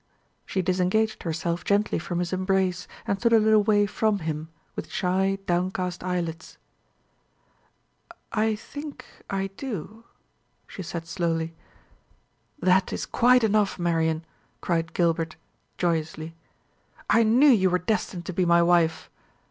She 0.47 0.63
disengaged 0.63 1.21
herself 1.21 1.63
gently 1.63 1.99
from 1.99 2.17
his 2.17 2.33
embrace, 2.33 2.87
and 3.05 3.19
stood 3.19 3.33
a 3.33 3.37
little 3.39 3.61
way 3.63 3.85
from 3.85 4.17
him, 4.17 4.49
with 4.75 4.89
shy, 4.89 5.37
downcast 5.45 6.03
eyelids. 6.03 6.57
"I 8.33 8.55
think 8.55 9.05
I 9.29 9.51
do," 9.57 10.03
she 10.65 10.81
said 10.81 11.05
slowly. 11.05 11.53
"That 12.59 12.91
is 12.91 13.05
quite 13.05 13.43
enough, 13.43 13.77
Marian!" 13.77 14.25
cried 14.59 14.93
Gilbert, 14.95 15.35
joyously. 15.77 16.35
"I 17.07 17.21
knew 17.21 17.49
you 17.49 17.69
were 17.69 17.77
destined 17.77 18.25
to 18.25 18.33
be 18.33 18.43
my 18.43 18.63
wife." 18.63 19.07